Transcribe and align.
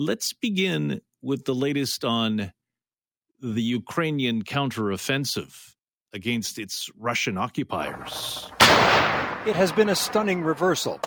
Let's 0.00 0.32
begin 0.32 1.00
with 1.22 1.44
the 1.44 1.56
latest 1.56 2.04
on 2.04 2.52
the 3.42 3.62
Ukrainian 3.62 4.44
counteroffensive 4.44 5.74
against 6.12 6.60
its 6.60 6.88
Russian 6.96 7.36
occupiers. 7.36 8.48
It 9.44 9.56
has 9.56 9.72
been 9.72 9.88
a 9.88 9.96
stunning 9.96 10.42
reversal. 10.42 11.00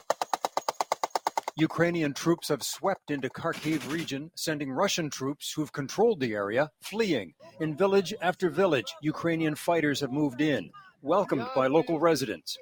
Ukrainian 1.56 2.14
troops 2.14 2.50
have 2.50 2.64
swept 2.64 3.12
into 3.12 3.30
Kharkiv 3.30 3.90
region, 3.90 4.30
sending 4.36 4.70
Russian 4.70 5.10
troops 5.10 5.54
who've 5.54 5.71
controlled 5.71 6.20
the 6.20 6.34
area 6.34 6.70
fleeing. 6.82 7.34
In 7.62 7.78
village 7.78 8.14
after 8.21 8.50
village, 8.50 8.94
Ukrainian 9.02 9.55
fighters 9.55 10.02
have 10.02 10.12
moved 10.12 10.42
in, 10.42 10.70
welcomed 11.02 11.48
by 11.55 11.68
local 11.68 11.98
residents. 11.98 12.58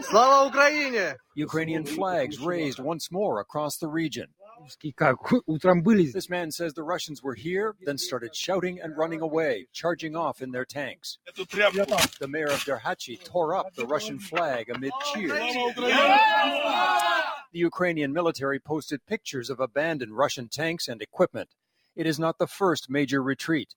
Slava 0.00 0.46
Ukraine! 0.46 1.16
Ukrainian 1.34 1.84
flags 1.84 2.38
raised 2.38 2.78
once 2.78 3.12
more 3.12 3.40
across 3.40 3.76
the 3.76 3.88
region. 3.88 4.28
This 6.12 6.30
man 6.30 6.50
says 6.50 6.74
the 6.74 6.82
Russians 6.82 7.22
were 7.22 7.34
here, 7.34 7.76
then 7.84 7.98
started 7.98 8.34
shouting 8.34 8.80
and 8.80 8.96
running 8.96 9.20
away, 9.20 9.66
charging 9.72 10.16
off 10.16 10.42
in 10.42 10.50
their 10.50 10.64
tanks. 10.64 11.18
The 11.36 12.28
mayor 12.28 12.46
of 12.46 12.60
Derhachi 12.60 13.22
tore 13.22 13.54
up 13.54 13.74
the 13.74 13.86
Russian 13.86 14.18
flag 14.18 14.70
amid 14.70 14.92
cheers. 15.12 15.54
The 17.52 17.58
Ukrainian 17.60 18.12
military 18.12 18.58
posted 18.58 19.06
pictures 19.06 19.50
of 19.50 19.60
abandoned 19.60 20.16
Russian 20.16 20.48
tanks 20.48 20.88
and 20.88 21.00
equipment. 21.00 21.50
It 21.94 22.06
is 22.06 22.18
not 22.18 22.38
the 22.38 22.46
first 22.46 22.90
major 22.90 23.22
retreat. 23.22 23.74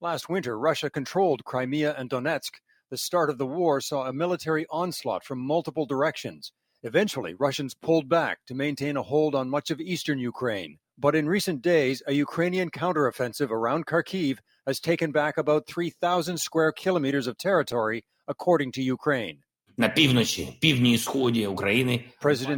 Last 0.00 0.28
winter, 0.28 0.58
Russia 0.58 0.88
controlled 0.88 1.44
Crimea 1.44 1.94
and 1.98 2.08
Donetsk. 2.08 2.52
The 2.90 2.96
start 2.96 3.28
of 3.28 3.38
the 3.38 3.46
war 3.46 3.80
saw 3.80 4.06
a 4.06 4.12
military 4.12 4.64
onslaught 4.70 5.24
from 5.24 5.40
multiple 5.40 5.84
directions. 5.84 6.52
Eventually, 6.84 7.34
Russians 7.34 7.74
pulled 7.74 8.08
back 8.08 8.38
to 8.46 8.54
maintain 8.54 8.96
a 8.96 9.02
hold 9.02 9.34
on 9.34 9.50
much 9.50 9.72
of 9.72 9.80
eastern 9.80 10.20
Ukraine. 10.20 10.78
But 10.96 11.16
in 11.16 11.28
recent 11.28 11.60
days, 11.60 12.04
a 12.06 12.12
Ukrainian 12.12 12.70
counteroffensive 12.70 13.50
around 13.50 13.86
Kharkiv 13.86 14.38
has 14.64 14.78
taken 14.78 15.10
back 15.10 15.38
about 15.38 15.66
3,000 15.66 16.38
square 16.38 16.70
kilometers 16.70 17.26
of 17.26 17.36
territory, 17.36 18.04
according 18.28 18.70
to 18.72 18.82
Ukraine. 18.82 19.42
President 19.76 20.26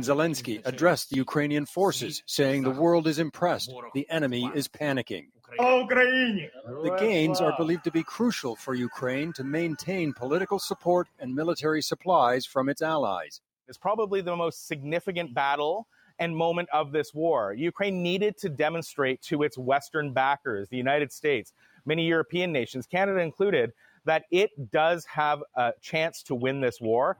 Zelensky 0.05 0.66
addressed 0.66 1.11
the 1.11 1.16
Ukrainian 1.16 1.66
forces, 1.66 2.22
saying 2.27 2.62
the 2.62 2.70
world 2.70 3.06
is 3.06 3.19
impressed, 3.19 3.72
the 3.94 4.09
enemy 4.11 4.50
is 4.55 4.69
panicking. 4.69 5.27
The 5.59 6.97
gains 6.98 7.41
are 7.41 7.55
believed 7.56 7.84
to 7.84 7.91
be 7.91 8.03
crucial 8.03 8.56
for 8.56 8.75
Ukraine 8.75 9.33
to 9.34 9.44
maintain 9.44 10.12
political 10.12 10.59
support 10.59 11.09
and 11.19 11.34
military 11.34 11.83
supplies 11.83 12.47
from 12.47 12.69
its 12.69 12.83
allies 12.83 13.41
is 13.70 13.78
probably 13.78 14.20
the 14.20 14.36
most 14.36 14.66
significant 14.66 15.32
battle 15.32 15.86
and 16.18 16.36
moment 16.36 16.68
of 16.72 16.92
this 16.92 17.14
war. 17.14 17.54
Ukraine 17.54 18.02
needed 18.02 18.36
to 18.38 18.48
demonstrate 18.50 19.22
to 19.22 19.42
its 19.44 19.56
Western 19.56 20.12
backers, 20.12 20.68
the 20.68 20.76
United 20.76 21.12
States, 21.12 21.54
many 21.86 22.04
European 22.06 22.52
nations, 22.52 22.86
Canada 22.86 23.20
included, 23.20 23.72
that 24.04 24.24
it 24.30 24.50
does 24.70 25.06
have 25.06 25.42
a 25.56 25.72
chance 25.80 26.22
to 26.24 26.34
win 26.34 26.60
this 26.60 26.80
war. 26.80 27.16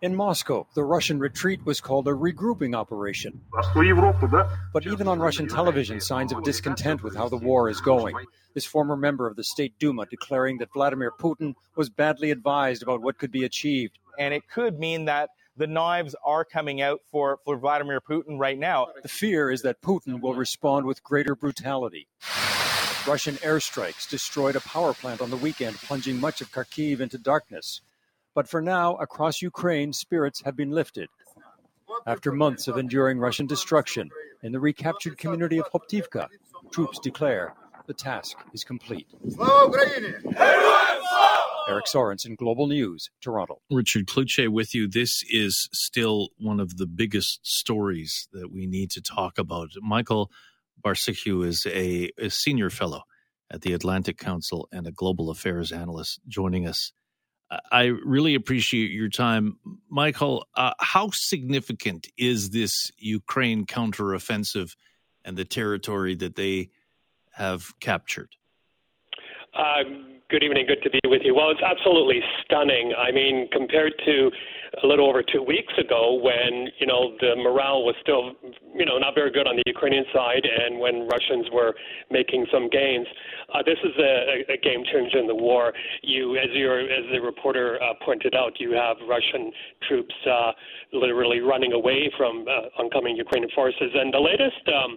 In 0.00 0.14
Moscow, 0.14 0.66
the 0.74 0.84
Russian 0.84 1.18
retreat 1.18 1.60
was 1.66 1.78
called 1.82 2.08
a 2.08 2.12
regrouping 2.12 2.74
operation. 2.74 3.42
But 3.52 4.86
even 4.86 5.08
on 5.08 5.18
Russian 5.18 5.46
television, 5.46 6.00
signs 6.00 6.32
of 6.32 6.42
discontent 6.42 7.02
with 7.02 7.14
how 7.14 7.28
the 7.28 7.36
war 7.36 7.68
is 7.68 7.82
going. 7.82 8.16
This 8.54 8.64
former 8.64 8.96
member 8.96 9.26
of 9.26 9.36
the 9.36 9.44
State 9.44 9.78
Duma 9.78 10.06
declaring 10.06 10.56
that 10.58 10.72
Vladimir 10.72 11.12
Putin 11.20 11.54
was 11.76 11.90
badly 11.90 12.30
advised 12.30 12.82
about 12.82 13.02
what 13.02 13.18
could 13.18 13.30
be 13.30 13.44
achieved. 13.44 13.98
And 14.18 14.32
it 14.32 14.48
could 14.48 14.78
mean 14.78 15.04
that 15.04 15.30
the 15.60 15.66
knives 15.66 16.16
are 16.24 16.42
coming 16.42 16.80
out 16.80 17.02
for, 17.12 17.38
for 17.44 17.58
Vladimir 17.58 18.00
Putin 18.00 18.38
right 18.38 18.58
now. 18.58 18.86
The 19.02 19.08
fear 19.08 19.50
is 19.50 19.60
that 19.60 19.82
Putin 19.82 20.22
will 20.22 20.32
respond 20.32 20.86
with 20.86 21.04
greater 21.04 21.36
brutality. 21.36 22.08
Russian 23.06 23.34
airstrikes 23.36 24.08
destroyed 24.08 24.56
a 24.56 24.60
power 24.60 24.94
plant 24.94 25.20
on 25.20 25.28
the 25.28 25.36
weekend, 25.36 25.76
plunging 25.76 26.18
much 26.18 26.40
of 26.40 26.50
Kharkiv 26.50 27.00
into 27.00 27.18
darkness. 27.18 27.82
But 28.34 28.48
for 28.48 28.62
now, 28.62 28.96
across 28.96 29.42
Ukraine, 29.42 29.92
spirits 29.92 30.40
have 30.46 30.56
been 30.56 30.70
lifted. 30.70 31.10
After 32.06 32.32
months 32.32 32.66
of 32.66 32.78
enduring 32.78 33.18
Russian 33.18 33.46
destruction 33.46 34.08
in 34.42 34.52
the 34.52 34.60
recaptured 34.60 35.18
community 35.18 35.58
of 35.58 35.70
Hoptivka, 35.70 36.28
troops 36.70 36.98
declare 36.98 37.52
the 37.86 37.92
task 37.92 38.38
is 38.54 38.64
complete. 38.64 39.08
Slava 41.66 41.70
Ukraine! 41.70 41.74
Eric 41.74 41.84
Sorensen, 41.86 42.36
Global 42.36 42.66
News, 42.66 43.10
Toronto. 43.20 43.60
Richard 43.70 44.06
Cloutier 44.06 44.48
with 44.48 44.74
you. 44.74 44.88
This 44.88 45.22
is 45.30 45.68
still 45.72 46.28
one 46.38 46.60
of 46.60 46.76
the 46.76 46.86
biggest 46.86 47.40
stories 47.46 48.28
that 48.32 48.52
we 48.52 48.66
need 48.66 48.90
to 48.92 49.00
talk 49.00 49.38
about. 49.38 49.70
Michael 49.80 50.30
Bociurkiw 50.84 51.46
is 51.46 51.66
a, 51.66 52.10
a 52.18 52.30
senior 52.30 52.70
fellow 52.70 53.02
at 53.50 53.62
the 53.62 53.72
Atlantic 53.72 54.18
Council 54.18 54.68
and 54.72 54.86
a 54.86 54.92
global 54.92 55.30
affairs 55.30 55.72
analyst 55.72 56.20
joining 56.28 56.66
us. 56.66 56.92
I 57.72 57.86
really 57.86 58.36
appreciate 58.36 58.92
your 58.92 59.08
time. 59.08 59.58
Michael, 59.88 60.46
uh, 60.54 60.72
how 60.78 61.10
significant 61.12 62.06
is 62.16 62.50
this 62.50 62.92
Ukraine 62.96 63.66
counteroffensive 63.66 64.76
and 65.24 65.36
the 65.36 65.44
territory 65.44 66.14
that 66.14 66.36
they 66.36 66.70
have 67.32 67.78
captured? 67.80 68.36
Uh, 69.52 69.82
good 70.30 70.44
evening. 70.44 70.64
Good 70.64 70.82
to 70.82 70.90
be 70.90 71.00
with 71.06 71.22
you. 71.24 71.34
Well, 71.34 71.50
it's 71.50 71.60
absolutely 71.60 72.20
stunning. 72.44 72.94
I 72.96 73.10
mean, 73.10 73.48
compared 73.50 73.92
to 74.06 74.30
a 74.84 74.86
little 74.86 75.08
over 75.08 75.24
two 75.24 75.42
weeks 75.42 75.72
ago 75.76 76.14
when, 76.22 76.68
you 76.78 76.86
know, 76.86 77.16
the 77.20 77.34
morale 77.34 77.82
was 77.82 77.96
still, 78.00 78.30
you 78.72 78.86
know, 78.86 78.96
not 78.98 79.16
very 79.16 79.32
good 79.32 79.48
on 79.48 79.56
the 79.56 79.62
Ukrainian 79.66 80.04
side 80.14 80.46
and 80.46 80.78
when 80.78 81.08
Russians 81.08 81.50
were 81.52 81.74
making 82.12 82.46
some 82.52 82.70
gains. 82.70 83.08
Uh, 83.52 83.62
this 83.66 83.78
is 83.82 83.90
a, 83.98 84.54
a 84.54 84.56
game 84.58 84.84
changer 84.92 85.18
in 85.18 85.26
the 85.26 85.34
war. 85.34 85.72
You, 86.02 86.36
as 86.36 86.50
your, 86.54 86.78
as 86.78 87.04
the 87.10 87.18
reporter 87.18 87.82
uh, 87.82 87.94
pointed 88.04 88.36
out, 88.36 88.60
you 88.60 88.70
have 88.72 88.96
Russian 89.08 89.50
troops 89.88 90.14
uh, 90.30 90.52
literally 90.92 91.40
running 91.40 91.72
away 91.72 92.08
from 92.16 92.46
uh, 92.46 92.80
oncoming 92.80 93.16
Ukrainian 93.16 93.50
forces. 93.50 93.90
And 93.94 94.14
the 94.14 94.20
latest 94.20 94.62
um, 94.68 94.96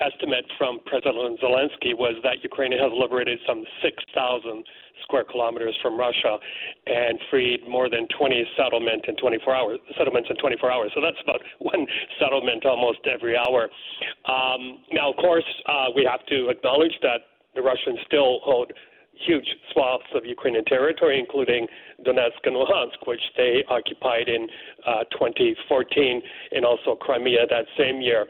estimate 0.00 0.44
from 0.58 0.80
President 0.86 1.40
Zelensky 1.40 1.94
was 1.96 2.16
that 2.22 2.42
Ukraine 2.42 2.72
has 2.72 2.92
liberated 2.94 3.38
some 3.46 3.64
6,000 3.82 4.64
square 5.02 5.24
kilometers 5.24 5.76
from 5.82 5.98
Russia 5.98 6.38
and 6.86 7.18
freed 7.30 7.68
more 7.68 7.90
than 7.90 8.06
20 8.16 8.44
settlement 8.56 9.04
in 9.06 9.16
24 9.16 9.54
hours 9.54 9.78
settlements 9.98 10.28
in 10.30 10.36
24 10.36 10.70
hours. 10.70 10.90
So 10.94 11.00
that's 11.00 11.20
about 11.22 11.40
one 11.58 11.86
settlement 12.18 12.64
almost 12.64 13.00
every 13.06 13.36
hour. 13.36 13.68
Um, 14.26 14.82
now, 14.92 15.10
of 15.10 15.16
course, 15.16 15.46
uh, 15.66 15.86
we 15.94 16.06
have 16.10 16.24
to 16.26 16.48
acknowledge 16.48 16.96
that 17.02 17.26
the 17.54 17.62
Russians 17.62 17.98
still 18.06 18.40
hold 18.42 18.72
huge 19.26 19.46
swaths 19.72 20.10
of 20.14 20.24
Ukrainian 20.24 20.64
territory, 20.64 21.18
including 21.18 21.66
Donetsk 22.04 22.42
and 22.44 22.56
Luhansk, 22.56 23.06
which 23.06 23.20
they 23.36 23.62
occupied 23.68 24.28
in 24.28 24.48
uh, 24.86 25.04
2014, 25.12 26.22
and 26.52 26.64
also 26.64 26.96
Crimea 26.96 27.46
that 27.48 27.66
same 27.78 28.00
year. 28.00 28.26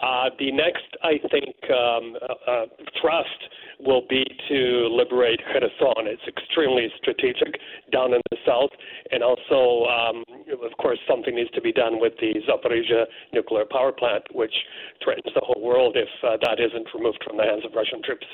Uh, 0.00 0.30
the 0.38 0.52
next, 0.52 0.86
I 1.02 1.18
think, 1.28 1.56
um, 1.70 2.14
uh, 2.22 2.50
uh, 2.50 2.66
thrust 3.00 3.50
will 3.80 4.02
be 4.08 4.24
to 4.48 4.88
liberate 4.90 5.40
Kherson. 5.52 6.06
It's 6.06 6.22
extremely 6.28 6.88
strategic 6.98 7.58
down 7.92 8.14
in 8.14 8.20
the 8.30 8.36
south, 8.46 8.70
and 9.10 9.24
also, 9.24 9.86
um, 9.86 10.22
of 10.52 10.76
course, 10.78 10.98
something 11.08 11.34
needs 11.34 11.50
to 11.50 11.60
be 11.60 11.72
done 11.72 12.00
with 12.00 12.12
the 12.20 12.34
Zaporizhia 12.48 13.06
nuclear 13.32 13.64
power 13.64 13.90
plant, 13.90 14.22
which 14.32 14.54
threatens 15.02 15.34
the 15.34 15.42
whole 15.42 15.60
world 15.60 15.96
if 15.96 16.08
uh, 16.22 16.36
that 16.42 16.60
isn't 16.60 16.86
removed 16.94 17.18
from 17.26 17.36
the 17.36 17.44
hands 17.44 17.64
of 17.64 17.72
Russian 17.74 18.00
troops. 18.02 18.26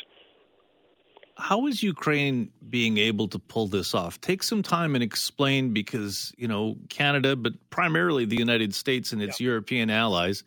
How 1.36 1.66
is 1.66 1.82
Ukraine 1.82 2.50
being 2.68 2.98
able 2.98 3.26
to 3.28 3.38
pull 3.38 3.66
this 3.66 3.94
off? 3.94 4.20
Take 4.20 4.42
some 4.42 4.62
time 4.62 4.94
and 4.94 5.02
explain 5.02 5.72
because, 5.72 6.32
you 6.36 6.46
know, 6.46 6.76
Canada, 6.90 7.34
but 7.34 7.54
primarily 7.70 8.24
the 8.24 8.36
United 8.36 8.74
States 8.74 9.12
and 9.12 9.20
its 9.20 9.40
yeah. 9.40 9.46
European 9.46 9.90
allies 9.90 10.44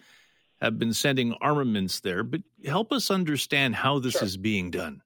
have 0.61 0.79
been 0.79 0.93
sending 0.93 1.33
armaments 1.41 1.99
there, 1.99 2.23
but 2.23 2.41
help 2.65 2.91
us 2.91 3.11
understand 3.11 3.75
how 3.75 3.99
this 3.99 4.13
sure. 4.13 4.23
is 4.23 4.37
being 4.37 4.71
done. 4.71 5.01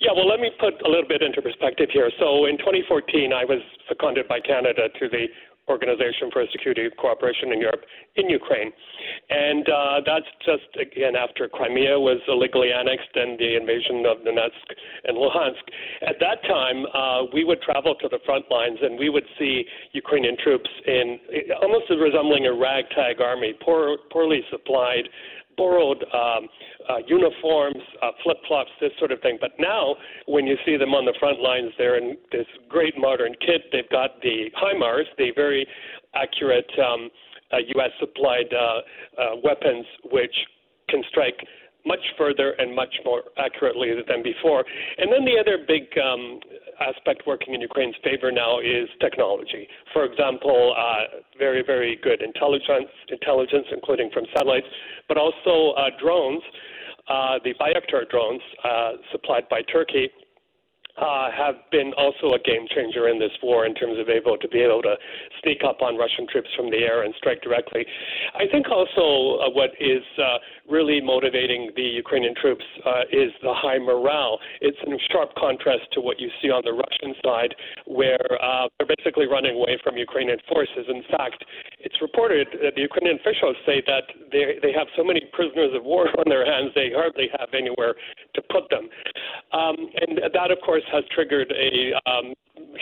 Yeah, 0.00 0.10
well, 0.14 0.28
let 0.28 0.40
me 0.40 0.50
put 0.60 0.74
a 0.84 0.88
little 0.88 1.08
bit 1.08 1.22
into 1.22 1.40
perspective 1.40 1.88
here. 1.92 2.10
So 2.18 2.46
in 2.46 2.58
2014, 2.58 3.32
I 3.32 3.44
was 3.44 3.60
seconded 3.88 4.28
by 4.28 4.40
Canada 4.40 4.88
to 5.00 5.08
the 5.08 5.26
Organization 5.68 6.30
for 6.32 6.44
Security 6.52 6.88
Cooperation 6.98 7.52
in 7.52 7.60
Europe 7.60 7.82
in 8.16 8.30
Ukraine. 8.30 8.72
And 9.30 9.68
uh, 9.68 10.00
that's 10.06 10.30
just, 10.44 10.70
again, 10.80 11.16
after 11.16 11.48
Crimea 11.48 11.98
was 11.98 12.18
illegally 12.28 12.70
annexed 12.72 13.14
and 13.14 13.38
the 13.38 13.56
invasion 13.56 14.06
of 14.06 14.18
Donetsk 14.24 14.66
and 15.04 15.16
Luhansk. 15.16 15.64
At 16.06 16.16
that 16.20 16.42
time, 16.46 16.86
uh, 16.94 17.26
we 17.32 17.44
would 17.44 17.60
travel 17.62 17.94
to 17.96 18.08
the 18.08 18.18
front 18.24 18.44
lines 18.50 18.78
and 18.80 18.98
we 18.98 19.08
would 19.10 19.26
see 19.38 19.64
Ukrainian 19.92 20.36
troops 20.42 20.70
in 20.86 21.18
almost 21.62 21.90
resembling 21.90 22.46
a 22.46 22.54
ragtag 22.54 23.20
army, 23.20 23.54
poor, 23.64 23.98
poorly 24.12 24.42
supplied, 24.50 25.08
borrowed 25.56 26.04
um, 26.12 26.48
uh, 26.88 26.98
uniforms, 27.06 27.82
uh, 28.02 28.10
flip 28.22 28.36
flops, 28.46 28.70
this 28.80 28.92
sort 28.98 29.12
of 29.12 29.20
thing. 29.20 29.38
But 29.40 29.52
now, 29.58 29.96
when 30.26 30.46
you 30.46 30.56
see 30.64 30.76
them 30.76 30.94
on 30.94 31.04
the 31.04 31.14
front 31.18 31.40
lines, 31.40 31.72
they're 31.78 31.98
in 31.98 32.16
this 32.32 32.46
great 32.68 32.94
modern 32.96 33.34
kit. 33.40 33.62
They've 33.72 33.88
got 33.90 34.20
the 34.22 34.50
HIMARS, 34.60 35.04
the 35.18 35.30
very 35.34 35.66
accurate 36.14 36.70
um, 36.78 37.10
uh, 37.52 37.58
U.S. 37.76 37.90
supplied 38.00 38.52
uh, 38.52 39.20
uh, 39.20 39.36
weapons, 39.42 39.86
which 40.10 40.34
can 40.88 41.02
strike 41.08 41.38
much 41.86 42.04
further 42.18 42.50
and 42.58 42.74
much 42.74 42.94
more 43.04 43.22
accurately 43.38 43.90
than 44.08 44.22
before. 44.22 44.64
And 44.98 45.12
then 45.12 45.24
the 45.24 45.38
other 45.40 45.58
big 45.66 45.84
um, 45.98 46.40
aspect 46.80 47.22
working 47.26 47.54
in 47.54 47.60
Ukraine's 47.60 47.94
favor 48.02 48.30
now 48.32 48.58
is 48.58 48.88
technology. 49.00 49.68
For 49.92 50.04
example, 50.04 50.74
uh, 50.76 51.22
very, 51.38 51.62
very 51.64 51.98
good 52.02 52.20
intelligence, 52.22 52.90
intelligence, 53.08 53.66
including 53.72 54.10
from 54.12 54.24
satellites, 54.36 54.66
but 55.08 55.16
also 55.16 55.74
uh, 55.78 55.90
drones. 56.00 56.42
Uh, 57.08 57.38
the 57.44 57.54
Bayraktar 57.60 58.08
drones 58.10 58.42
uh, 58.64 58.92
supplied 59.12 59.48
by 59.48 59.62
Turkey 59.72 60.10
uh, 60.98 61.30
have 61.30 61.56
been 61.70 61.92
also 61.96 62.34
a 62.34 62.38
game 62.38 62.66
changer 62.74 63.08
in 63.08 63.18
this 63.18 63.32
war 63.42 63.66
in 63.66 63.74
terms 63.74 63.98
of 63.98 64.08
able 64.08 64.36
to 64.38 64.48
be 64.48 64.60
able 64.60 64.82
to 64.82 64.96
sneak 65.42 65.60
up 65.64 65.82
on 65.82 65.96
Russian 65.96 66.26
troops 66.30 66.48
from 66.56 66.70
the 66.70 66.78
air 66.78 67.02
and 67.02 67.14
strike 67.18 67.42
directly. 67.42 67.84
I 68.34 68.44
think 68.50 68.66
also 68.70 69.38
uh, 69.44 69.50
what 69.50 69.70
is 69.78 70.02
really 70.70 71.00
motivating 71.00 71.70
the 71.76 71.82
Ukrainian 71.82 72.34
troops 72.34 72.64
uh, 72.84 73.02
is 73.12 73.30
the 73.42 73.54
high 73.54 73.78
morale. 73.78 74.38
It's 74.60 74.76
in 74.86 74.98
sharp 75.10 75.34
contrast 75.36 75.84
to 75.92 76.00
what 76.00 76.20
you 76.20 76.28
see 76.42 76.50
on 76.50 76.62
the 76.64 76.72
Russian 76.72 77.14
side, 77.24 77.54
where 77.86 78.26
uh, 78.42 78.68
they're 78.78 78.90
basically 78.96 79.26
running 79.26 79.54
away 79.54 79.78
from 79.82 79.96
Ukrainian 79.96 80.38
forces. 80.48 80.86
In 80.88 81.02
fact, 81.10 81.44
it's 81.80 82.00
reported 82.00 82.48
that 82.62 82.74
the 82.74 82.82
Ukrainian 82.82 83.18
officials 83.20 83.56
say 83.64 83.82
that 83.86 84.04
they 84.32 84.58
they 84.62 84.72
have 84.72 84.88
so 84.96 85.04
many 85.04 85.22
prisoners 85.32 85.72
of 85.74 85.84
war 85.84 86.08
on 86.20 86.26
their 86.26 86.44
hands 86.44 86.70
they 86.74 86.90
hardly 86.94 87.28
have 87.38 87.50
anywhere 87.54 87.94
to 88.34 88.40
put 88.50 88.68
them, 88.70 88.88
um, 89.52 89.76
and 90.02 90.18
that 90.32 90.50
of 90.50 90.58
course 90.64 90.84
has 90.92 91.04
triggered 91.14 91.52
a 91.52 91.94
um, 92.10 92.34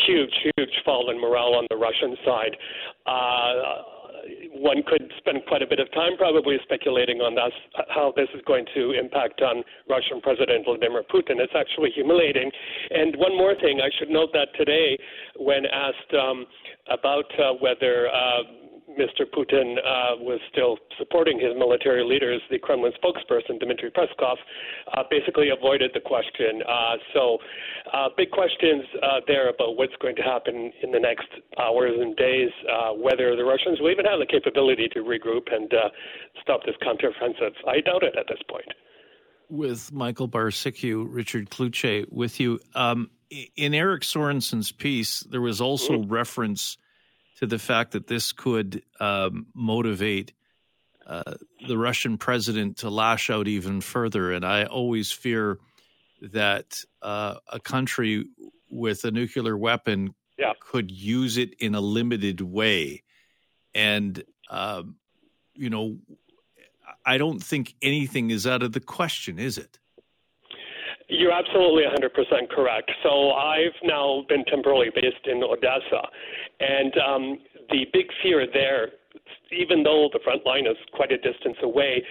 huge, 0.07 0.35
huge 0.57 0.75
fall 0.85 1.11
in 1.11 1.21
morale 1.21 1.55
on 1.55 1.67
the 1.71 1.77
Russian 1.77 2.17
side. 2.25 2.57
Uh, 3.07 3.94
one 4.53 4.83
could 4.87 5.13
spend 5.19 5.43
quite 5.47 5.63
a 5.63 5.67
bit 5.67 5.81
of 5.81 5.91
time 5.93 6.17
probably 6.17 6.57
speculating 6.63 7.21
on 7.21 7.35
this, 7.35 7.53
how 7.89 8.13
this 8.17 8.29
is 8.35 8.41
going 8.47 8.65
to 8.75 8.93
impact 8.93 9.43
on 9.43 9.63
Russian 9.89 10.21
President 10.21 10.65
Vladimir 10.65 11.03
Putin. 11.03 11.41
It's 11.41 11.53
actually 11.57 11.91
humiliating. 11.95 12.51
And 12.91 13.17
one 13.17 13.37
more 13.37 13.55
thing, 13.55 13.81
I 13.81 13.91
should 13.99 14.11
note 14.11 14.31
that 14.33 14.49
today, 14.57 14.99
when 15.37 15.67
asked 15.67 16.15
um, 16.15 16.47
about 16.91 17.27
uh, 17.39 17.55
whether 17.61 18.09
uh, 18.09 18.64
Mr. 18.91 19.25
Putin 19.25 19.79
uh, 19.79 20.21
was 20.21 20.39
still 20.53 20.79
supporting 20.99 21.41
his 21.41 21.57
military 21.57 22.05
leaders, 22.05 22.41
the 22.51 22.59
Kremlin 22.59 22.93
spokesperson, 23.03 23.59
Dmitry 23.59 23.91
Peskov, 23.91 24.37
uh, 24.93 25.03
basically 25.11 25.49
avoided 25.51 25.91
the 25.95 26.01
question. 26.01 26.63
Uh, 26.69 26.97
so, 27.13 27.39
uh, 27.93 28.09
big 28.17 28.31
questions 28.31 28.85
uh, 29.03 29.21
there 29.27 29.49
about 29.49 29.77
what's 29.77 29.97
going 30.01 30.15
to 30.17 30.23
happen 30.23 30.73
in 30.83 30.91
the 30.93 31.01
next 31.01 31.29
hours 31.59 31.93
and 31.99 32.15
days, 32.17 32.51
uh, 32.71 32.91
whether 32.93 33.35
the 33.37 33.45
Russians 33.45 33.81
will 33.81 33.91
even 33.91 34.05
have 34.05 34.21
the 34.21 34.27
capability 34.27 34.89
to 34.93 35.01
regroup 35.01 35.53
and 35.53 35.73
stop 36.43 36.61
this 36.65 36.77
counteroffensive. 36.83 37.55
I 37.67 37.81
doubt 37.81 38.03
it 38.03 38.15
at 38.19 38.27
this 38.29 38.41
point. 38.49 38.69
With 39.49 39.93
Michael 39.93 40.29
Bociurkiw, 40.29 41.07
Richard 41.09 41.51
Cloutier 41.51 42.11
with 42.11 42.39
you. 42.39 42.61
Um, 42.75 43.11
in 43.57 43.75
Eric 43.75 44.03
Sorensen's 44.03 44.73
piece, 44.73 45.21
there 45.21 45.41
was 45.41 45.61
also 45.61 45.95
mm-hmm. 45.95 46.13
reference 46.13 46.77
to 47.39 47.47
the 47.47 47.59
fact 47.59 47.93
that 47.93 48.07
this 48.07 48.33
could 48.33 48.83
um, 49.01 49.47
motivate 49.55 50.33
uh, 51.07 51.35
the 51.67 51.77
Russian 51.77 52.17
president 52.17 52.79
to 52.79 52.91
lash 52.91 53.29
out 53.31 53.49
even 53.49 53.81
further. 53.81 54.33
And 54.33 54.45
I 54.45 54.65
always 54.65 55.13
fear 55.13 55.59
that 56.33 56.79
uh, 57.03 57.37
a 57.49 57.61
country 57.61 58.27
with 58.71 59.05
a 59.05 59.11
nuclear 59.11 59.57
weapon 59.57 60.15
yeah. 60.39 60.53
could 60.61 60.91
use 60.91 61.37
it 61.37 61.55
in 61.59 61.75
a 61.75 61.81
limited 61.81 62.41
way. 62.41 63.03
And, 63.75 64.23
um, 64.49 64.97
you 65.55 65.71
know, 65.71 65.99
I 67.05 67.19
don't 67.19 67.43
think 67.43 67.75
anything 67.83 68.31
is 68.31 68.47
out 68.47 68.63
of 68.63 68.73
the 68.73 68.81
question, 68.81 69.39
is 69.39 69.59
it? 69.59 69.79
You're 71.17 71.33
absolutely 71.33 71.85
100% 71.85 72.51
correct. 72.51 72.91
So 73.03 73.31
I've 73.33 73.79
now 73.85 74.25
been 74.29 74.45
temporarily 74.47 74.91
based 74.95 75.27
in 75.27 75.43
Odessa, 75.43 76.03
and 76.61 76.93
um, 76.99 77.39
the 77.71 77.87
big 77.93 78.07
fear 78.23 78.47
there, 78.53 78.89
even 79.53 79.83
though 79.83 80.09
the 80.13 80.19
front 80.25 80.45
line 80.45 80.67
is 80.67 80.77
quite 80.93 81.13
a 81.13 81.19
distance 81.19 81.57
away, 81.63 82.03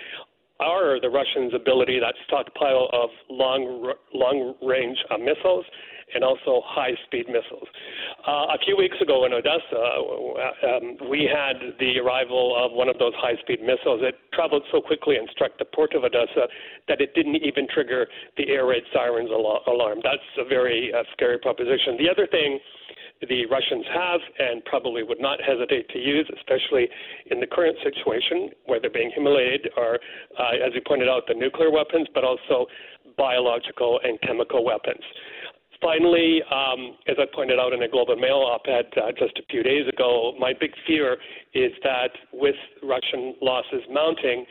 are 0.59 1.01
the 1.01 1.09
Russians' 1.09 1.53
ability, 1.53 1.99
that 1.99 2.15
stockpile 2.27 2.87
of 2.93 3.09
long 3.29 3.91
long 4.13 4.55
range 4.61 4.97
uh, 5.11 5.17
missiles 5.17 5.65
and 6.13 6.23
also 6.23 6.61
high 6.65 6.93
speed 7.05 7.27
missiles. 7.27 7.67
Uh, 8.27 8.53
a 8.53 8.57
few 8.65 8.77
weeks 8.77 8.97
ago 9.01 9.25
in 9.25 9.33
Odessa, 9.33 9.83
um, 10.67 11.09
we 11.09 11.29
had 11.29 11.57
the 11.79 11.99
arrival 11.99 12.55
of 12.57 12.71
one 12.71 12.89
of 12.89 12.97
those 12.99 13.13
high 13.17 13.35
speed 13.41 13.61
missiles. 13.61 14.01
It 14.01 14.15
traveled 14.33 14.63
so 14.71 14.81
quickly 14.81 15.17
and 15.17 15.27
struck 15.31 15.57
the 15.57 15.65
port 15.65 15.93
of 15.93 16.03
Odessa 16.03 16.47
that 16.87 17.01
it 17.01 17.13
didn't 17.13 17.37
even 17.37 17.67
trigger 17.73 18.07
the 18.37 18.49
air 18.49 18.65
raid 18.65 18.83
sirens 18.93 19.29
alarm. 19.29 19.99
That's 20.03 20.23
a 20.37 20.45
very 20.47 20.91
uh, 20.93 21.03
scary 21.13 21.39
proposition. 21.39 21.97
The 21.97 22.09
other 22.09 22.27
thing 22.27 22.59
the 23.29 23.45
Russians 23.45 23.85
have 23.93 24.19
and 24.39 24.63
probably 24.65 25.03
would 25.03 25.19
not 25.19 25.39
hesitate 25.41 25.87
to 25.89 25.99
use, 25.99 26.29
especially 26.35 26.89
in 27.31 27.39
the 27.39 27.47
current 27.47 27.77
situation 27.83 28.49
where 28.65 28.79
they're 28.79 28.89
being 28.89 29.11
humiliated, 29.13 29.71
are, 29.77 29.99
uh, 30.39 30.65
as 30.65 30.73
you 30.73 30.81
pointed 30.85 31.07
out, 31.07 31.23
the 31.27 31.33
nuclear 31.33 31.71
weapons, 31.71 32.07
but 32.13 32.23
also 32.23 32.67
biological 33.17 33.99
and 34.03 34.19
chemical 34.21 34.65
weapons. 34.65 35.03
Finally, 35.83 36.41
um, 36.49 36.95
as 37.07 37.17
I 37.19 37.25
pointed 37.35 37.59
out 37.59 37.73
in 37.73 37.83
a 37.83 37.89
Globe 37.89 38.09
and 38.09 38.21
Mail 38.21 38.39
op-ed 38.39 38.85
uh, 38.95 39.11
just 39.19 39.37
a 39.37 39.43
few 39.49 39.63
days 39.63 39.85
ago, 39.91 40.33
my 40.39 40.53
big 40.57 40.71
fear 40.87 41.17
is 41.53 41.73
that 41.83 42.11
with 42.31 42.55
Russian 42.81 43.35
losses 43.41 43.83
mounting, 43.91 44.45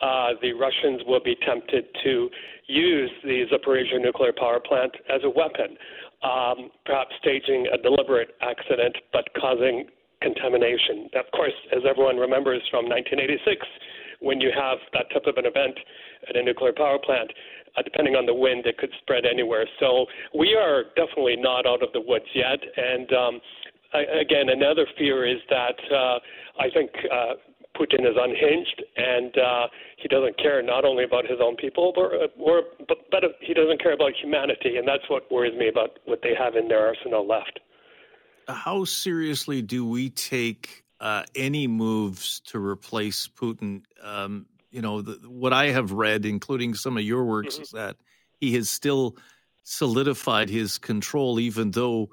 uh, 0.00 0.30
the 0.40 0.54
Russians 0.54 1.02
will 1.06 1.20
be 1.22 1.36
tempted 1.46 1.84
to 2.02 2.30
use 2.66 3.10
the 3.22 3.44
Zaporizhia 3.52 4.00
nuclear 4.00 4.32
power 4.32 4.58
plant 4.58 4.92
as 5.12 5.20
a 5.22 5.28
weapon, 5.28 5.76
um, 6.24 6.70
perhaps 6.86 7.12
staging 7.20 7.66
a 7.74 7.76
deliberate 7.76 8.30
accident 8.40 8.96
but 9.12 9.28
causing 9.38 9.84
contamination. 10.22 11.10
Of 11.12 11.30
course, 11.32 11.52
as 11.76 11.82
everyone 11.88 12.16
remembers 12.16 12.62
from 12.70 12.88
1986, 12.88 13.66
when 14.20 14.40
you 14.40 14.50
have 14.54 14.78
that 14.92 15.12
type 15.12 15.26
of 15.26 15.36
an 15.36 15.44
event 15.44 15.76
at 16.28 16.36
a 16.36 16.42
nuclear 16.42 16.72
power 16.72 16.98
plant, 16.98 17.32
uh, 17.76 17.82
depending 17.82 18.14
on 18.14 18.26
the 18.26 18.34
wind, 18.34 18.66
it 18.66 18.78
could 18.78 18.90
spread 19.00 19.24
anywhere. 19.24 19.66
So 19.78 20.06
we 20.34 20.54
are 20.54 20.84
definitely 20.96 21.36
not 21.36 21.66
out 21.66 21.82
of 21.82 21.92
the 21.92 22.00
woods 22.00 22.26
yet. 22.34 22.60
And 22.76 23.12
um, 23.12 23.40
I, 23.92 24.00
again, 24.20 24.48
another 24.48 24.86
fear 24.98 25.26
is 25.26 25.38
that 25.50 25.78
uh, 25.92 26.18
I 26.60 26.70
think 26.72 26.90
uh, 27.12 27.34
Putin 27.76 28.00
is 28.00 28.16
unhinged 28.16 28.82
and 28.96 29.38
uh, 29.38 29.66
he 29.96 30.08
doesn't 30.08 30.38
care 30.38 30.62
not 30.62 30.84
only 30.84 31.04
about 31.04 31.26
his 31.26 31.38
own 31.42 31.56
people, 31.56 31.92
but, 31.94 32.32
or, 32.38 32.62
but, 32.88 32.98
but 33.10 33.24
he 33.40 33.54
doesn't 33.54 33.82
care 33.82 33.92
about 33.92 34.12
humanity. 34.20 34.76
And 34.76 34.86
that's 34.86 35.08
what 35.08 35.30
worries 35.30 35.56
me 35.58 35.68
about 35.68 35.98
what 36.04 36.20
they 36.22 36.34
have 36.38 36.56
in 36.56 36.68
their 36.68 36.86
arsenal 36.86 37.26
left. 37.26 37.60
How 38.48 38.84
seriously 38.84 39.62
do 39.62 39.86
we 39.86 40.10
take 40.10 40.84
uh, 41.00 41.22
any 41.34 41.66
moves 41.66 42.40
to 42.46 42.58
replace 42.58 43.28
Putin? 43.28 43.82
Um, 44.02 44.46
you 44.70 44.82
know, 44.82 45.02
the, 45.02 45.18
what 45.28 45.52
I 45.52 45.66
have 45.66 45.92
read, 45.92 46.24
including 46.24 46.74
some 46.74 46.96
of 46.96 47.02
your 47.02 47.24
works, 47.24 47.54
mm-hmm. 47.54 47.62
is 47.62 47.70
that 47.70 47.96
he 48.38 48.54
has 48.54 48.70
still 48.70 49.16
solidified 49.62 50.48
his 50.48 50.78
control, 50.78 51.38
even 51.38 51.70
though 51.70 52.10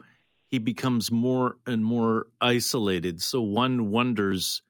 he 0.48 0.60
becomes 0.60 1.12
more 1.12 1.58
and 1.66 1.84
more 1.84 2.28
isolated. 2.42 3.22
So 3.22 3.42
one 3.42 3.92
wonders 3.92 4.62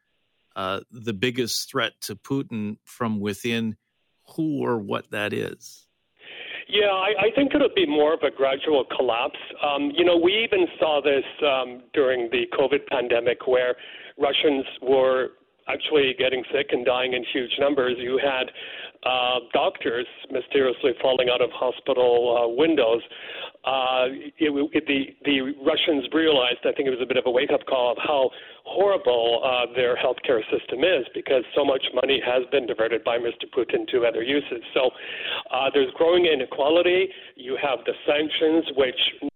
uh, 0.55 0.81
the 0.91 1.13
biggest 1.13 1.69
threat 1.69 1.93
to 2.01 2.15
Putin 2.15 2.77
from 2.83 3.19
within, 3.19 3.75
who 4.35 4.65
or 4.65 4.79
what 4.79 5.09
that 5.11 5.31
is. 5.31 5.87
Yeah, 6.67 6.87
I, 6.87 7.27
I 7.27 7.31
think 7.35 7.53
it'll 7.55 7.69
be 7.73 7.85
more 7.85 8.13
of 8.13 8.23
a 8.23 8.31
gradual 8.31 8.83
collapse. 8.97 9.39
Um, 9.63 9.91
you 9.95 10.03
know, 10.03 10.17
we 10.17 10.33
even 10.43 10.67
saw 10.79 10.99
this 11.01 11.23
um, 11.45 11.83
during 11.93 12.29
the 12.31 12.45
COVID 12.57 12.87
pandemic 12.87 13.47
where 13.47 13.75
Russians 14.17 14.65
were 14.81 15.29
actually 15.67 16.15
getting 16.17 16.43
sick 16.53 16.67
and 16.71 16.85
dying 16.85 17.13
in 17.13 17.23
huge 17.33 17.51
numbers. 17.59 17.95
You 17.97 18.19
had 18.21 18.49
uh, 19.03 19.39
doctors 19.53 20.07
mysteriously 20.31 20.91
falling 21.01 21.29
out 21.29 21.41
of 21.41 21.49
hospital 21.51 22.37
uh, 22.37 22.47
windows. 22.47 23.01
Uh, 23.65 24.07
it, 24.39 24.51
it, 24.73 24.83
the 24.87 25.15
the 25.25 25.53
Russians 25.65 26.07
realized, 26.13 26.59
I 26.63 26.71
think 26.71 26.87
it 26.87 26.91
was 26.91 27.01
a 27.01 27.05
bit 27.05 27.17
of 27.17 27.25
a 27.25 27.31
wake 27.31 27.51
up 27.51 27.65
call 27.67 27.91
of 27.91 27.97
how 27.99 28.29
horrible 28.65 29.41
uh, 29.43 29.73
their 29.75 29.95
healthcare 29.95 30.41
system 30.51 30.83
is 30.83 31.05
because 31.13 31.43
so 31.55 31.65
much 31.65 31.83
money 31.93 32.21
has 32.25 32.43
been 32.51 32.65
diverted 32.65 33.03
by 33.03 33.17
Mr. 33.17 33.45
Putin 33.55 33.87
to 33.91 34.05
other 34.05 34.23
uses. 34.23 34.63
So 34.73 34.89
uh, 35.51 35.69
there's 35.73 35.91
growing 35.95 36.25
inequality. 36.25 37.09
You 37.35 37.57
have 37.61 37.79
the 37.85 37.93
sanctions, 38.05 38.65
which 38.75 39.31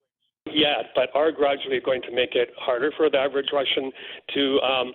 yet, 0.54 0.92
but 0.96 1.10
are 1.14 1.32
gradually 1.32 1.80
going 1.84 2.02
to 2.04 2.12
make 2.12 2.36
it 2.36 2.50
harder 2.58 2.92
for 2.98 3.10
the 3.10 3.18
average 3.18 3.48
Russian 3.54 3.92
to 4.34 4.60
um, 4.62 4.94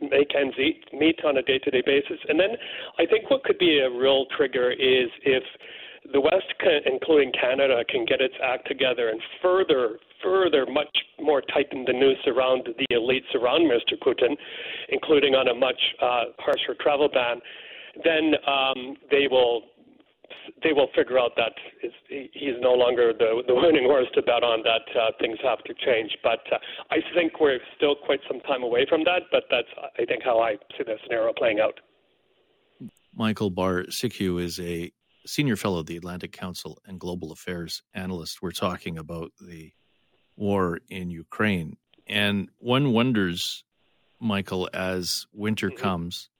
make 0.00 0.34
ends 0.34 0.56
meet 0.92 1.20
on 1.24 1.36
a 1.36 1.42
day-to-day 1.42 1.82
basis. 1.84 2.18
And 2.28 2.38
then 2.38 2.50
I 2.98 3.06
think 3.06 3.30
what 3.30 3.44
could 3.44 3.58
be 3.58 3.80
a 3.80 3.90
real 3.90 4.26
trigger 4.36 4.70
is 4.70 5.08
if 5.24 5.42
the 6.12 6.20
West, 6.20 6.46
including 6.86 7.32
Canada, 7.32 7.84
can 7.88 8.04
get 8.06 8.20
its 8.20 8.34
act 8.42 8.66
together 8.66 9.10
and 9.10 9.20
further, 9.42 9.98
further, 10.22 10.64
much 10.66 10.88
more 11.20 11.42
tighten 11.42 11.84
the 11.86 11.92
noose 11.92 12.24
around 12.26 12.66
the 12.66 12.94
elites 12.94 13.34
around 13.34 13.70
Mr. 13.70 13.98
Putin, 14.00 14.34
including 14.88 15.34
on 15.34 15.48
a 15.48 15.54
much 15.54 15.80
uh, 16.00 16.24
harsher 16.38 16.74
travel 16.80 17.08
ban, 17.12 17.40
then 18.04 18.34
um, 18.46 18.96
they 19.10 19.26
will 19.30 19.62
they 20.62 20.72
will 20.72 20.88
figure 20.94 21.18
out 21.18 21.32
that 21.36 21.52
he's 22.08 22.56
no 22.60 22.72
longer 22.72 23.12
the, 23.12 23.42
the 23.46 23.54
winning 23.54 23.84
horse 23.84 24.06
to 24.14 24.22
bet 24.22 24.42
on. 24.42 24.62
That 24.62 25.00
uh, 25.00 25.10
things 25.20 25.38
have 25.42 25.62
to 25.64 25.74
change. 25.74 26.16
But 26.22 26.40
uh, 26.52 26.58
I 26.90 26.98
think 27.14 27.40
we're 27.40 27.60
still 27.76 27.94
quite 27.94 28.20
some 28.28 28.40
time 28.40 28.62
away 28.62 28.86
from 28.88 29.04
that. 29.04 29.22
But 29.30 29.44
that's 29.50 29.68
I 29.98 30.04
think 30.04 30.22
how 30.24 30.40
I 30.40 30.54
see 30.76 30.84
the 30.84 30.96
scenario 31.04 31.32
playing 31.32 31.60
out. 31.60 31.80
Michael 33.14 33.50
Bociurkiw 33.50 34.42
is 34.42 34.60
a 34.60 34.92
senior 35.26 35.56
fellow 35.56 35.80
at 35.80 35.86
the 35.86 35.96
Atlantic 35.96 36.32
Council 36.32 36.78
and 36.86 36.98
global 37.00 37.32
affairs 37.32 37.82
analyst. 37.94 38.40
We're 38.40 38.52
talking 38.52 38.96
about 38.96 39.32
the 39.40 39.72
war 40.36 40.80
in 40.88 41.10
Ukraine, 41.10 41.76
and 42.06 42.48
one 42.58 42.92
wonders, 42.92 43.64
Michael, 44.20 44.68
as 44.72 45.26
winter 45.32 45.68
mm-hmm. 45.68 45.82
comes 45.82 46.30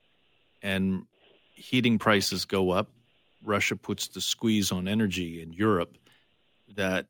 and 0.63 1.05
heating 1.55 1.99
prices 1.99 2.45
go 2.45 2.71
up, 2.71 2.91
Russia 3.43 3.77
puts 3.77 4.09
the 4.09 4.21
squeeze 4.21 4.73
on 4.73 4.89
energy 4.89 5.43
in 5.43 5.53
Europe, 5.53 5.97
that 6.75 7.07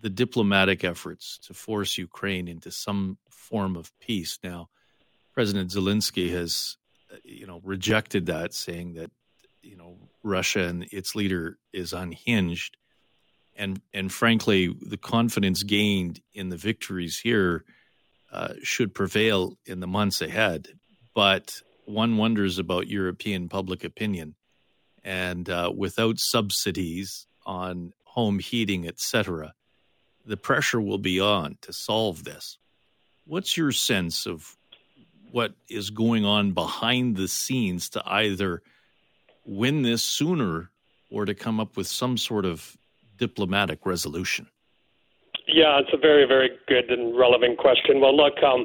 the 0.00 0.10
diplomatic 0.10 0.84
efforts 0.84 1.38
to 1.38 1.54
force 1.54 1.98
Ukraine 1.98 2.48
into 2.48 2.70
some 2.70 3.18
form 3.30 3.76
of 3.76 3.92
peace. 4.00 4.38
Now, 4.42 4.68
President 5.32 5.70
Zelensky 5.70 6.30
has, 6.30 6.76
you 7.22 7.46
know, 7.46 7.60
rejected 7.64 8.26
that, 8.26 8.54
saying 8.54 8.94
that, 8.94 9.10
you 9.62 9.76
know, 9.76 9.96
Russia 10.22 10.64
and 10.68 10.86
its 10.92 11.14
leader 11.14 11.58
is 11.72 11.92
unhinged, 11.92 12.76
and 13.56 13.80
and 13.92 14.12
frankly, 14.12 14.74
the 14.80 14.96
confidence 14.96 15.62
gained 15.62 16.20
in 16.32 16.48
the 16.48 16.56
victories 16.56 17.18
here 17.18 17.64
uh, 18.32 18.54
should 18.62 18.94
prevail 18.94 19.56
in 19.66 19.80
the 19.80 19.86
months 19.86 20.20
ahead. 20.20 20.68
But 21.14 21.62
one 21.84 22.16
wonders 22.16 22.58
about 22.58 22.88
European 22.88 23.48
public 23.48 23.84
opinion. 23.84 24.34
And 25.04 25.48
uh, 25.50 25.72
without 25.76 26.18
subsidies 26.18 27.26
on 27.44 27.92
home 28.04 28.38
heating, 28.38 28.88
etc., 28.88 29.54
the 30.24 30.36
pressure 30.36 30.80
will 30.80 30.98
be 30.98 31.20
on 31.20 31.58
to 31.62 31.72
solve 31.72 32.24
this. 32.24 32.58
What's 33.26 33.56
your 33.56 33.72
sense 33.72 34.26
of 34.26 34.56
what 35.30 35.52
is 35.68 35.90
going 35.90 36.24
on 36.24 36.52
behind 36.52 37.16
the 37.16 37.28
scenes 37.28 37.88
to 37.90 38.02
either 38.06 38.62
win 39.44 39.82
this 39.82 40.02
sooner 40.02 40.70
or 41.10 41.24
to 41.24 41.34
come 41.34 41.60
up 41.60 41.76
with 41.76 41.86
some 41.86 42.16
sort 42.16 42.44
of 42.44 42.76
diplomatic 43.18 43.84
resolution? 43.84 44.46
Yeah, 45.46 45.78
it's 45.78 45.90
a 45.92 45.98
very, 45.98 46.26
very 46.26 46.50
good 46.68 46.90
and 46.90 47.16
relevant 47.18 47.58
question. 47.58 48.00
Well, 48.00 48.16
look, 48.16 48.42
um, 48.42 48.64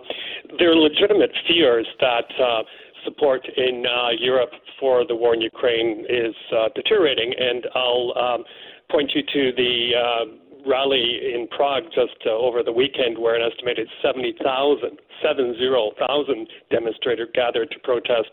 there 0.58 0.72
are 0.72 0.75
legitimate 0.75 1.31
fears 1.48 1.88
that 2.00 2.25
uh, 2.39 2.63
support 3.03 3.41
in 3.58 3.86
uh, 3.86 4.10
Europe 4.20 4.51
for 4.79 5.06
the 5.06 5.15
war 5.15 5.34
in 5.34 5.41
Ukraine 5.41 6.06
is 6.10 6.36
uh, 6.56 6.70
deteriorating, 6.75 7.34
and 7.38 7.65
I'll 7.75 8.13
um, 8.18 8.44
point 8.89 9.12
you 9.13 9.22
to 9.22 9.51
the 9.56 9.91
uh, 9.96 10.70
rally 10.70 11.34
in 11.34 11.48
Prague 11.48 11.84
just 11.94 12.18
uh, 12.25 12.32
over 12.32 12.63
the 12.63 12.72
weekend, 12.72 13.18
where 13.18 13.36
an 13.36 13.50
estimated 13.51 13.88
70,000, 14.01 15.00
70,000 15.22 16.48
demonstrators 16.72 17.29
gathered 17.34 17.72
to 17.72 17.79
protest 17.79 18.32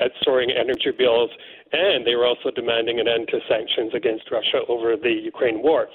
at 0.00 0.10
soaring 0.22 0.50
energy 0.50 0.90
bills, 0.96 1.30
and 1.72 2.06
they 2.06 2.14
were 2.14 2.26
also 2.26 2.50
demanding 2.50 3.00
an 3.00 3.08
end 3.08 3.28
to 3.28 3.38
sanctions 3.48 3.92
against 3.94 4.30
Russia 4.30 4.60
over 4.68 4.96
the 4.96 5.10
Ukraine 5.10 5.62
war. 5.62 5.88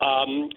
Um, 0.00 0.50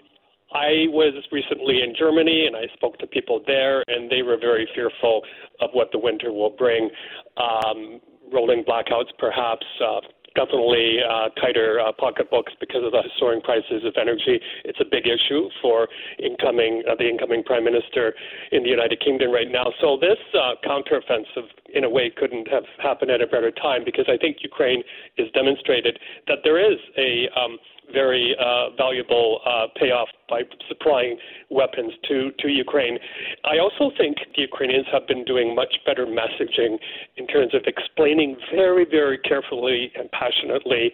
I 0.51 0.89
was 0.89 1.13
recently 1.31 1.81
in 1.83 1.93
Germany 1.97 2.47
and 2.47 2.55
I 2.55 2.65
spoke 2.73 2.97
to 2.99 3.07
people 3.07 3.43
there, 3.45 3.83
and 3.87 4.09
they 4.09 4.23
were 4.23 4.37
very 4.37 4.67
fearful 4.73 5.21
of 5.61 5.69
what 5.73 5.91
the 5.91 5.99
winter 5.99 6.31
will 6.31 6.49
bring. 6.49 6.89
Um, 7.37 8.01
rolling 8.31 8.63
blackouts, 8.63 9.09
perhaps, 9.17 9.65
uh, 9.83 10.01
definitely 10.35 10.97
uh, 11.01 11.29
tighter 11.41 11.79
uh, 11.79 11.91
pocketbooks 11.97 12.53
because 12.59 12.83
of 12.83 12.91
the 12.91 13.03
soaring 13.19 13.41
prices 13.41 13.83
of 13.85 13.93
energy. 13.99 14.39
It's 14.63 14.79
a 14.79 14.85
big 14.85 15.07
issue 15.07 15.49
for 15.61 15.87
incoming 16.19 16.83
uh, 16.89 16.95
the 16.95 17.09
incoming 17.09 17.43
prime 17.43 17.63
minister 17.63 18.13
in 18.51 18.63
the 18.63 18.69
United 18.69 19.01
Kingdom 19.01 19.31
right 19.31 19.49
now. 19.49 19.65
So 19.81 19.97
this 19.99 20.17
uh, 20.33 20.55
counteroffensive, 20.65 21.49
in 21.73 21.83
a 21.83 21.89
way, 21.89 22.11
couldn't 22.15 22.47
have 22.47 22.63
happened 22.81 23.11
at 23.11 23.21
a 23.21 23.27
better 23.27 23.51
time 23.51 23.81
because 23.83 24.05
I 24.07 24.17
think 24.17 24.37
Ukraine 24.41 24.83
has 25.17 25.27
demonstrated 25.33 25.99
that 26.27 26.39
there 26.43 26.59
is 26.59 26.77
a 26.97 27.27
um, 27.39 27.57
very 27.91 28.35
uh, 28.39 28.75
valuable 28.77 29.39
uh, 29.45 29.67
payoff 29.79 30.07
by 30.29 30.41
supplying 30.67 31.17
weapons 31.49 31.91
to, 32.07 32.31
to 32.39 32.47
Ukraine. 32.47 32.97
I 33.45 33.59
also 33.59 33.91
think 33.97 34.17
the 34.35 34.41
Ukrainians 34.41 34.85
have 34.91 35.07
been 35.07 35.23
doing 35.25 35.55
much 35.55 35.73
better 35.85 36.05
messaging 36.05 36.77
in 37.17 37.27
terms 37.27 37.53
of 37.53 37.61
explaining 37.65 38.37
very, 38.53 38.85
very 38.89 39.17
carefully 39.17 39.91
and 39.97 40.09
passionately 40.11 40.91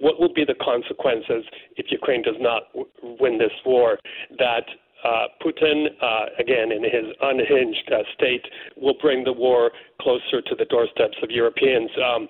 what 0.00 0.18
will 0.20 0.32
be 0.32 0.44
the 0.44 0.54
consequences 0.60 1.44
if 1.76 1.86
Ukraine 1.90 2.22
does 2.22 2.40
not 2.40 2.62
w- 2.72 2.88
win 3.20 3.38
this 3.38 3.52
war. 3.64 3.98
That 4.38 4.64
uh, 5.04 5.26
Putin, 5.44 5.86
uh, 6.00 6.26
again, 6.38 6.70
in 6.72 6.82
his 6.84 7.06
unhinged 7.20 7.90
uh, 7.92 8.02
state, 8.14 8.44
will 8.76 8.94
bring 9.00 9.24
the 9.24 9.32
war 9.32 9.70
closer 10.00 10.40
to 10.40 10.54
the 10.56 10.64
doorsteps 10.66 11.16
of 11.22 11.30
Europeans. 11.30 11.90
Um, 12.04 12.28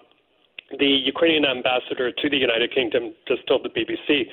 the 0.79 0.87
Ukrainian 0.87 1.45
ambassador 1.45 2.12
to 2.12 2.31
the 2.31 2.37
United 2.37 2.75
Kingdom 2.75 3.12
just 3.29 3.47
told 3.47 3.64
the 3.64 3.69
BBC 3.69 4.25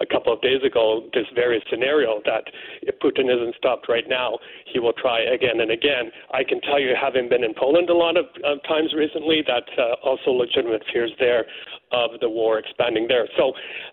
a 0.00 0.06
couple 0.06 0.32
of 0.32 0.40
days 0.40 0.62
ago 0.64 1.08
this 1.14 1.26
very 1.34 1.62
scenario 1.70 2.20
that 2.24 2.44
if 2.82 2.98
Putin 3.00 3.26
isn't 3.34 3.54
stopped 3.56 3.88
right 3.88 4.08
now, 4.08 4.38
he 4.72 4.78
will 4.78 4.92
try 4.92 5.20
again 5.20 5.60
and 5.60 5.70
again. 5.70 6.10
I 6.32 6.44
can 6.44 6.60
tell 6.60 6.80
you, 6.80 6.94
having 7.00 7.28
been 7.28 7.44
in 7.44 7.54
Poland 7.54 7.90
a 7.90 7.94
lot 7.94 8.16
of 8.16 8.26
times 8.66 8.94
recently, 8.94 9.42
that 9.46 9.66
uh, 9.78 9.94
also 10.04 10.30
legitimate 10.30 10.82
fears 10.92 11.12
there 11.18 11.44
of 11.92 12.20
the 12.20 12.28
war 12.28 12.58
expanding 12.58 13.06
there. 13.08 13.28
So 13.36 13.52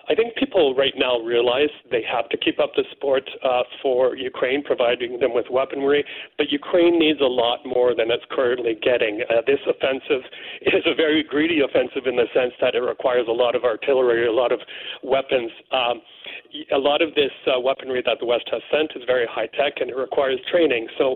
I 0.10 0.16
think 0.16 0.36
people 0.36 0.76
right 0.76 0.94
now 0.98 1.20
realize 1.20 1.70
they 1.92 2.04
have 2.04 2.30
to 2.30 2.38
keep 2.38 2.60
up 2.60 2.72
the 2.76 2.84
support 2.92 3.24
uh, 3.44 3.64
for 3.82 4.16
Ukraine, 4.16 4.64
providing 4.64 5.20
them 5.20 5.34
with 5.34 5.46
weaponry, 5.50 6.04
but 6.38 6.52
Ukraine 6.52 7.00
needs 7.00 7.22
a 7.22 7.32
lot 7.44 7.66
more 7.66 7.96
than 7.96 8.12
it's 8.12 8.26
currently 8.32 8.78
getting. 8.82 9.22
Uh, 9.30 9.42
this 9.48 9.60
offensive 9.68 10.24
is 10.62 10.84
a 10.86 10.96
very 10.96 11.24
greedy 11.24 11.62
offensive 11.62 12.08
in 12.08 12.16
the 12.16 12.28
sense 12.34 12.54
that 12.62 12.76
it 12.76 12.82
requires 12.82 13.28
a 13.28 13.32
lot 13.32 13.56
of 13.56 13.64
artillery, 13.64 14.28
a 14.28 14.32
lot 14.32 14.52
of 14.52 14.60
weapons. 15.04 15.52
Um, 15.72 16.02
a 16.72 16.78
lot 16.78 17.02
of 17.02 17.14
this 17.16 17.32
uh, 17.48 17.60
weaponry 17.60 18.02
that 18.06 18.18
the 18.20 18.26
West 18.26 18.48
has 18.52 18.62
sent 18.72 18.92
is 18.96 19.04
very 19.06 19.28
high 19.30 19.48
tech 19.48 19.74
and 19.82 19.90
it 19.90 19.96
requires 19.96 20.40
training. 20.52 20.88
So 20.98 21.16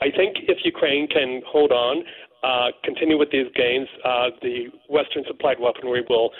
I 0.00 0.10
think 0.10 0.36
if 0.48 0.58
Ukraine 0.64 1.06
can 1.06 1.42
hold 1.46 1.72
on, 1.72 2.02
uh, 2.42 2.68
continue 2.84 3.18
with 3.18 3.30
these 3.30 3.46
gains, 3.54 3.88
uh, 4.04 4.30
the 4.42 4.66
Western 4.88 5.24
supplied 5.26 5.58
weaponry 5.60 6.04
will 6.08 6.30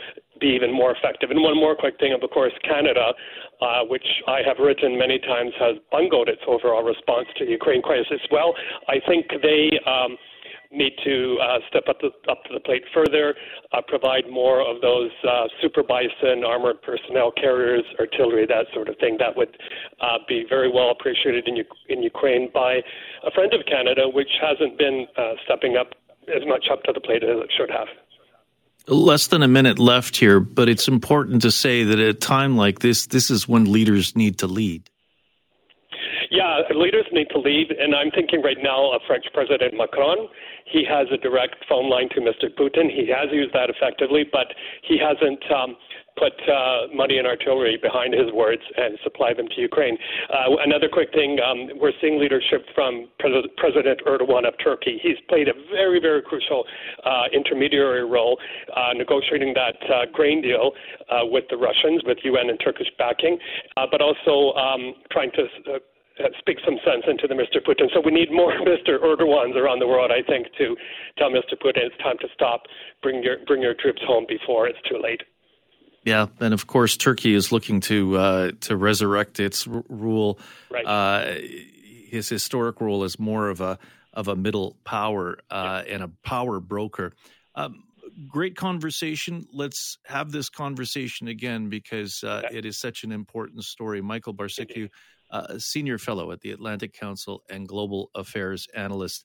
be 0.40 0.48
even 0.48 0.72
more 0.72 0.94
effective. 0.94 1.30
And 1.30 1.42
one 1.42 1.56
more 1.56 1.74
quick 1.74 1.98
thing, 1.98 2.12
of 2.12 2.22
of 2.22 2.30
course, 2.30 2.52
Canada, 2.62 3.12
uh, 3.60 3.82
which 3.88 4.06
I 4.26 4.40
have 4.46 4.58
written 4.58 4.98
many 4.98 5.18
times, 5.18 5.52
has 5.58 5.76
bungled 5.90 6.28
its 6.28 6.42
overall 6.46 6.82
response 6.82 7.26
to 7.38 7.44
the 7.44 7.50
Ukraine 7.52 7.82
crisis. 7.82 8.20
Well, 8.30 8.54
I 8.88 9.00
think 9.06 9.26
they. 9.42 9.70
Um, 9.86 10.16
need 10.70 10.92
to 11.04 11.38
uh, 11.42 11.58
step 11.68 11.84
up, 11.88 11.98
the, 12.00 12.08
up 12.30 12.44
to 12.44 12.54
the 12.54 12.60
plate 12.60 12.84
further, 12.92 13.34
uh, 13.72 13.80
provide 13.86 14.28
more 14.30 14.60
of 14.60 14.80
those 14.82 15.10
uh, 15.26 15.44
super 15.62 15.82
bison, 15.82 16.44
armored 16.44 16.82
personnel 16.82 17.32
carriers, 17.32 17.84
artillery, 17.98 18.46
that 18.46 18.66
sort 18.74 18.88
of 18.88 18.96
thing. 18.98 19.16
That 19.18 19.36
would 19.36 19.56
uh, 20.00 20.18
be 20.28 20.44
very 20.48 20.70
well 20.70 20.90
appreciated 20.90 21.48
in, 21.48 21.56
U- 21.56 21.64
in 21.88 22.02
Ukraine 22.02 22.50
by 22.52 22.80
a 23.24 23.30
friend 23.34 23.52
of 23.54 23.64
Canada, 23.66 24.08
which 24.12 24.30
hasn't 24.40 24.78
been 24.78 25.06
uh, 25.16 25.32
stepping 25.44 25.76
up 25.76 25.94
as 26.28 26.46
much 26.46 26.66
up 26.70 26.82
to 26.84 26.92
the 26.92 27.00
plate 27.00 27.22
as 27.22 27.38
it 27.38 27.50
should 27.56 27.70
have. 27.70 27.88
Less 28.86 29.26
than 29.26 29.42
a 29.42 29.48
minute 29.48 29.78
left 29.78 30.16
here, 30.16 30.40
but 30.40 30.68
it's 30.68 30.88
important 30.88 31.42
to 31.42 31.50
say 31.50 31.84
that 31.84 31.98
at 31.98 32.08
a 32.08 32.14
time 32.14 32.56
like 32.56 32.78
this, 32.78 33.06
this 33.06 33.30
is 33.30 33.46
when 33.46 33.70
leaders 33.70 34.16
need 34.16 34.38
to 34.38 34.46
lead. 34.46 34.88
Yeah, 36.30 36.60
leaders 36.74 37.06
need 37.12 37.28
to 37.30 37.38
lead, 37.38 37.70
and 37.70 37.94
I'm 37.94 38.10
thinking 38.10 38.42
right 38.42 38.56
now 38.62 38.92
of 38.92 39.00
French 39.06 39.24
President 39.32 39.74
Macron. 39.74 40.28
He 40.70 40.84
has 40.84 41.06
a 41.12 41.16
direct 41.16 41.56
phone 41.68 41.90
line 41.90 42.08
to 42.10 42.20
Mr. 42.20 42.48
Putin. 42.52 42.90
He 42.90 43.08
has 43.08 43.32
used 43.32 43.54
that 43.54 43.70
effectively, 43.70 44.24
but 44.30 44.48
he 44.82 44.98
hasn't 44.98 45.42
um, 45.50 45.76
put 46.18 46.34
uh, 46.50 46.92
money 46.92 47.18
and 47.18 47.26
artillery 47.26 47.78
behind 47.80 48.12
his 48.12 48.32
words 48.32 48.62
and 48.76 48.98
supply 49.02 49.32
them 49.32 49.46
to 49.54 49.60
Ukraine. 49.60 49.96
Uh, 50.28 50.56
another 50.64 50.88
quick 50.88 51.12
thing, 51.12 51.38
um, 51.40 51.70
we're 51.80 51.92
seeing 52.00 52.20
leadership 52.20 52.66
from 52.74 53.08
Pres- 53.18 53.46
President 53.56 54.00
Erdogan 54.06 54.46
of 54.46 54.54
Turkey. 54.62 54.98
He's 55.02 55.16
played 55.28 55.48
a 55.48 55.54
very, 55.70 56.00
very 56.00 56.22
crucial 56.22 56.64
uh, 57.04 57.24
intermediary 57.32 58.04
role 58.04 58.38
uh, 58.76 58.92
negotiating 58.94 59.54
that 59.54 59.78
uh, 59.88 60.06
grain 60.12 60.42
deal 60.42 60.72
uh, 61.10 61.24
with 61.24 61.44
the 61.50 61.56
Russians, 61.56 62.02
with 62.04 62.18
UN 62.24 62.50
and 62.50 62.58
Turkish 62.62 62.88
backing, 62.98 63.38
but 63.90 64.00
also 64.00 64.56
um, 64.58 64.94
trying 65.10 65.30
to 65.32 65.46
speak 66.38 66.58
some 66.64 66.78
sense 66.84 67.04
into 67.08 67.26
the 67.26 67.34
Mr. 67.34 67.58
Putin. 67.64 67.88
So 67.94 68.00
we 68.04 68.12
need 68.12 68.30
more 68.32 68.52
Mr. 68.66 68.98
Erdogans 69.02 69.54
around 69.56 69.80
the 69.80 69.86
world, 69.86 70.10
I 70.10 70.22
think, 70.28 70.48
to 70.58 70.76
tell 71.16 71.30
Mr. 71.30 71.54
Putin 71.54 71.86
it's 71.86 71.96
time 71.98 72.18
to 72.20 72.28
stop, 72.34 72.62
bring 73.02 73.22
your 73.22 73.36
bring 73.46 73.62
your 73.62 73.74
troops 73.74 74.02
home 74.06 74.26
before 74.28 74.68
it's 74.68 74.78
too 74.88 74.98
late. 75.02 75.22
Yeah, 76.04 76.26
and 76.40 76.54
of 76.54 76.66
course, 76.66 76.96
Turkey 76.96 77.34
is 77.34 77.52
looking 77.52 77.80
to 77.82 78.16
uh, 78.16 78.50
to 78.62 78.76
resurrect 78.76 79.40
its 79.40 79.66
r- 79.66 79.84
rule, 79.88 80.38
right. 80.70 80.86
uh, 80.86 81.34
his 82.08 82.28
historic 82.28 82.80
role 82.80 83.04
as 83.04 83.18
more 83.18 83.48
of 83.48 83.60
a 83.60 83.78
of 84.14 84.28
a 84.28 84.36
middle 84.36 84.76
power 84.84 85.38
uh, 85.50 85.82
yeah. 85.86 85.94
and 85.94 86.02
a 86.02 86.08
power 86.24 86.60
broker. 86.60 87.12
Um, 87.54 87.84
great 88.26 88.56
conversation. 88.56 89.46
Let's 89.52 89.98
have 90.06 90.32
this 90.32 90.48
conversation 90.48 91.28
again 91.28 91.68
because 91.68 92.24
uh, 92.24 92.42
Okay. 92.46 92.58
it 92.58 92.64
is 92.64 92.78
such 92.78 93.04
an 93.04 93.12
important 93.12 93.64
story. 93.64 94.00
Michael 94.00 94.34
Bociurkiw, 94.34 94.88
uh, 95.30 95.58
senior 95.58 95.98
fellow 95.98 96.32
at 96.32 96.40
the 96.40 96.50
Atlantic 96.50 96.92
Council 96.92 97.42
and 97.50 97.68
global 97.68 98.10
affairs 98.14 98.66
analyst 98.74 99.24